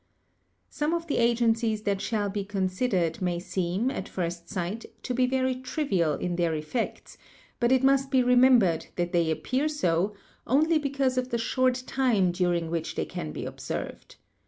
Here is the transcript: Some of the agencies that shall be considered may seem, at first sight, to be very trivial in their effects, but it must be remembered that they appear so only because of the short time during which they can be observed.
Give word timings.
Some 0.71 0.95
of 0.95 1.05
the 1.05 1.17
agencies 1.17 1.83
that 1.83 2.01
shall 2.01 2.27
be 2.27 2.43
considered 2.43 3.21
may 3.21 3.37
seem, 3.37 3.91
at 3.91 4.09
first 4.09 4.49
sight, 4.49 4.83
to 5.03 5.13
be 5.13 5.27
very 5.27 5.53
trivial 5.53 6.13
in 6.13 6.37
their 6.37 6.55
effects, 6.55 7.19
but 7.59 7.71
it 7.71 7.83
must 7.83 8.09
be 8.09 8.23
remembered 8.23 8.87
that 8.95 9.11
they 9.11 9.29
appear 9.29 9.67
so 9.67 10.15
only 10.47 10.79
because 10.79 11.19
of 11.19 11.29
the 11.29 11.37
short 11.37 11.83
time 11.85 12.31
during 12.31 12.71
which 12.71 12.95
they 12.95 13.05
can 13.05 13.31
be 13.31 13.45
observed. 13.45 14.15